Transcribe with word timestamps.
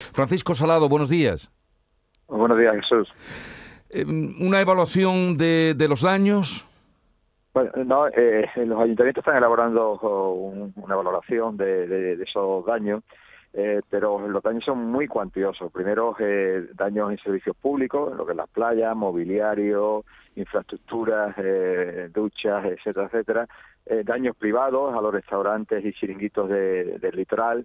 Francisco 0.00 0.54
Salado, 0.54 0.88
buenos 0.88 1.08
días. 1.08 1.52
Buenos 2.26 2.58
días, 2.58 2.74
Jesús. 2.76 3.08
Eh, 3.90 4.04
¿Una 4.04 4.60
evaluación 4.60 5.36
de, 5.36 5.74
de 5.74 5.88
los 5.88 6.02
daños? 6.02 6.66
Bueno, 7.54 7.70
no, 7.84 8.06
eh, 8.08 8.48
los 8.56 8.80
ayuntamientos 8.80 9.22
están 9.22 9.36
elaborando 9.36 9.98
un, 10.32 10.72
una 10.76 10.94
valoración 10.94 11.56
de, 11.56 11.86
de, 11.86 12.16
de 12.16 12.22
esos 12.22 12.64
daños, 12.66 13.02
eh, 13.54 13.80
pero 13.88 14.28
los 14.28 14.42
daños 14.42 14.64
son 14.64 14.90
muy 14.90 15.08
cuantiosos. 15.08 15.72
Primero, 15.72 16.14
eh, 16.20 16.68
daños 16.74 17.10
en 17.10 17.18
servicios 17.18 17.56
públicos, 17.56 18.14
lo 18.16 18.26
que 18.26 18.32
es 18.32 18.36
las 18.36 18.48
playas, 18.50 18.94
mobiliario, 18.94 20.04
infraestructuras, 20.36 21.34
eh, 21.38 22.10
duchas, 22.14 22.64
etcétera, 22.66 23.06
etcétera. 23.06 23.48
Daños 24.04 24.36
privados 24.36 24.94
a 24.94 25.00
los 25.00 25.14
restaurantes 25.14 25.82
y 25.82 25.94
chiringuitos 25.94 26.50
de, 26.50 26.98
del 26.98 27.16
litoral 27.16 27.64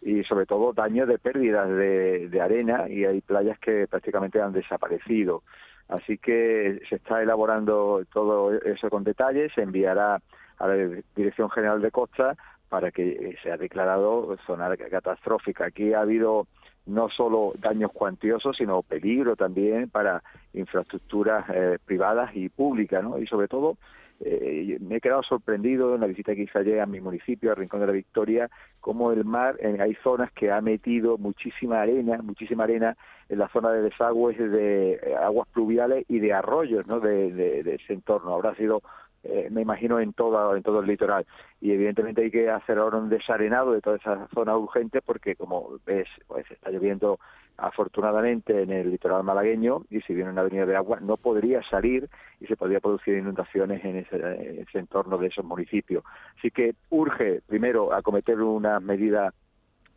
y 0.00 0.22
sobre 0.24 0.46
todo 0.46 0.72
daños 0.72 1.08
de 1.08 1.18
pérdidas 1.18 1.68
de, 1.68 2.40
arena 2.40 2.88
y 2.88 3.04
hay 3.04 3.20
playas 3.20 3.58
que 3.58 3.86
prácticamente 3.88 4.40
han 4.40 4.52
desaparecido. 4.52 5.42
Así 5.88 6.18
que 6.18 6.80
se 6.88 6.96
está 6.96 7.22
elaborando 7.22 8.04
todo 8.12 8.52
eso 8.52 8.90
con 8.90 9.04
detalle, 9.04 9.50
se 9.54 9.62
enviará 9.62 10.20
a 10.58 10.66
la 10.66 11.02
Dirección 11.16 11.50
General 11.50 11.80
de 11.80 11.90
Costa 11.90 12.36
para 12.68 12.90
que 12.90 13.36
sea 13.42 13.56
declarado 13.56 14.36
zona 14.46 14.76
catastrófica. 14.76 15.66
Aquí 15.66 15.94
ha 15.94 16.02
habido 16.02 16.46
no 16.88 17.08
solo 17.10 17.52
daños 17.58 17.92
cuantiosos, 17.92 18.56
sino 18.56 18.82
peligro 18.82 19.36
también 19.36 19.88
para 19.90 20.22
infraestructuras 20.54 21.44
eh, 21.54 21.78
privadas 21.84 22.34
y 22.34 22.48
públicas, 22.48 23.02
¿no? 23.02 23.18
Y 23.18 23.26
sobre 23.26 23.48
todo 23.48 23.76
eh, 24.20 24.78
me 24.80 24.96
he 24.96 25.00
quedado 25.00 25.22
sorprendido 25.22 25.94
en 25.94 26.00
la 26.00 26.08
visita 26.08 26.34
que 26.34 26.42
hice 26.42 26.58
ayer 26.58 26.80
a 26.80 26.86
mi 26.86 27.00
municipio, 27.00 27.52
a 27.52 27.54
Rincón 27.54 27.80
de 27.80 27.86
la 27.86 27.92
Victoria, 27.92 28.50
como 28.80 29.12
el 29.12 29.24
mar, 29.24 29.56
eh, 29.60 29.76
hay 29.80 29.94
zonas 30.02 30.32
que 30.32 30.50
ha 30.50 30.60
metido 30.60 31.18
muchísima 31.18 31.82
arena, 31.82 32.18
muchísima 32.22 32.64
arena 32.64 32.96
en 33.28 33.38
la 33.38 33.48
zona 33.48 33.70
de 33.70 33.82
desagües 33.82 34.36
de 34.36 34.94
eh, 34.94 35.14
aguas 35.16 35.46
pluviales 35.52 36.04
y 36.08 36.18
de 36.18 36.32
arroyos, 36.32 36.86
¿no? 36.86 36.98
De 36.98 37.60
ese 37.60 37.92
entorno. 37.92 38.34
Habrá 38.34 38.54
sido 38.56 38.82
eh, 39.28 39.48
me 39.50 39.60
imagino 39.60 40.00
en 40.00 40.12
todo 40.14 40.56
en 40.56 40.62
todo 40.62 40.80
el 40.80 40.86
litoral. 40.86 41.26
Y 41.60 41.72
evidentemente 41.72 42.22
hay 42.22 42.30
que 42.30 42.50
hacer 42.50 42.78
ahora 42.78 42.98
un 42.98 43.08
desarenado 43.08 43.72
de 43.72 43.80
toda 43.80 43.96
esa 43.96 44.26
zona 44.34 44.56
urgente 44.56 45.02
porque 45.02 45.36
como 45.36 45.78
ves 45.84 46.08
pues 46.26 46.50
está 46.50 46.70
lloviendo 46.70 47.18
afortunadamente 47.58 48.62
en 48.62 48.70
el 48.70 48.90
litoral 48.90 49.24
malagueño 49.24 49.82
y 49.90 50.00
si 50.02 50.14
viene 50.14 50.30
una 50.30 50.42
avenida 50.42 50.64
de 50.64 50.76
agua 50.76 51.00
no 51.00 51.16
podría 51.16 51.62
salir 51.68 52.08
y 52.40 52.46
se 52.46 52.56
podría 52.56 52.80
producir 52.80 53.18
inundaciones 53.18 53.84
en 53.84 53.96
ese, 53.96 54.16
en 54.16 54.60
ese 54.60 54.78
entorno 54.78 55.18
de 55.18 55.26
esos 55.26 55.44
municipios. 55.44 56.04
Así 56.38 56.50
que 56.50 56.74
urge 56.90 57.42
primero 57.46 57.92
acometer 57.92 58.40
una 58.40 58.80
medida 58.80 59.34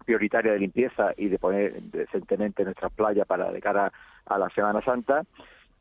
prioritaria 0.03 0.51
de 0.51 0.59
limpieza 0.59 1.13
y 1.15 1.29
de 1.29 1.39
poner 1.39 1.81
decentemente 1.83 2.65
nuestras 2.65 2.91
playas 2.91 3.27
para 3.27 3.51
de 3.51 3.61
cara 3.61 3.93
a 4.25 4.37
la 4.37 4.49
Semana 4.49 4.81
Santa 4.81 5.23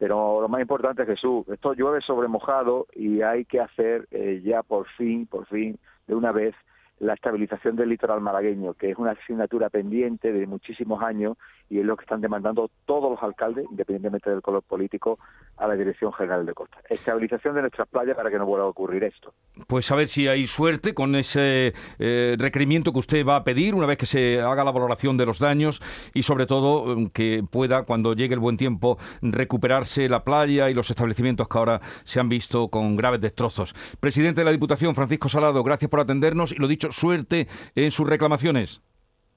pero 0.01 0.41
lo 0.41 0.49
más 0.49 0.63
importante, 0.63 1.05
Jesús, 1.05 1.47
esto 1.49 1.75
llueve 1.75 2.01
sobre 2.01 2.27
mojado 2.27 2.87
y 2.95 3.21
hay 3.21 3.45
que 3.45 3.61
hacer 3.61 4.09
eh, 4.11 4.41
ya 4.43 4.63
por 4.63 4.89
fin, 4.97 5.27
por 5.27 5.45
fin, 5.45 5.79
de 6.07 6.15
una 6.15 6.33
vez, 6.33 6.55
la 7.01 7.15
estabilización 7.15 7.77
del 7.77 7.89
litoral 7.89 8.21
malagueño, 8.21 8.75
que 8.75 8.91
es 8.91 8.99
una 8.99 9.13
asignatura 9.13 9.71
pendiente 9.71 10.33
de 10.33 10.47
muchísimos 10.47 11.03
años 11.03 11.37
y 11.71 11.79
es 11.79 11.85
lo 11.85 11.97
que 11.97 12.03
están 12.03 12.21
demandando 12.21 12.71
todos 12.85 13.11
los 13.11 13.23
alcaldes, 13.23 13.65
independientemente 13.71 14.29
del 14.29 14.43
color 14.43 14.63
político, 14.63 15.19
a 15.57 15.69
la 15.69 15.75
Dirección 15.75 16.13
General 16.13 16.45
de 16.45 16.53
Costa. 16.53 16.79
Estabilización 16.89 17.55
de 17.55 17.63
nuestras 17.63 17.89
playas 17.89 18.17
para 18.17 18.31
que 18.31 18.39
no 18.39 18.45
vuelva 18.45 18.67
a 18.67 18.69
ocurrir 18.69 19.05
esto. 19.05 19.33
Pues 19.67 19.91
a 19.91 19.95
ver 19.95 20.09
si 20.09 20.27
hay 20.27 20.47
suerte 20.47 20.95
con 20.95 21.15
ese 21.15 21.73
eh, 21.99 22.37
requerimiento 22.39 22.93
que 22.93 22.99
usted 22.99 23.27
va 23.27 23.37
a 23.37 23.45
pedir 23.45 23.75
una 23.75 23.87
vez 23.87 23.97
que 23.97 24.07
se 24.07 24.41
haga 24.41 24.65
la 24.65 24.73
valoración 24.73 25.17
de 25.17 25.27
los 25.27 25.39
daños 25.39 25.81
y 26.13 26.25
sobre 26.25 26.47
todo 26.47 26.97
mm, 26.97 27.07
que 27.09 27.45
pueda, 27.49 27.85
cuando 27.85 28.15
llegue 28.15 28.35
el 28.35 28.41
buen 28.41 28.57
tiempo, 28.57 28.99
recuperarse 29.23 30.09
la 30.09 30.25
playa 30.25 30.71
y 30.71 30.75
los 30.75 30.91
establecimientos 30.91 31.49
que 31.49 31.59
ahora 31.59 31.81
se 32.05 32.21
han 32.21 32.29
visto 32.29 32.69
con 32.69 32.97
graves 32.97 33.21
destrozos. 33.21 33.75
Presidente 34.01 34.41
de 34.41 34.47
la 34.47 34.53
Diputación, 34.53 34.95
Francisco 34.95 35.29
Salado, 35.29 35.63
gracias 35.63 35.91
por 35.91 36.01
atendernos 36.01 36.53
y 36.53 36.57
lo 36.57 36.69
dicho, 36.69 36.90
suerte 36.91 37.49
en 37.75 37.91
sus 37.91 38.09
reclamaciones. 38.09 38.83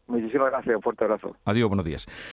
Muchísimas 0.08 0.52
gracias, 0.52 0.76
un 0.76 0.82
fuerte 0.82 1.06
abrazo. 1.06 1.36
Adiós, 1.46 1.70
buenos 1.70 1.86
días. 1.86 2.08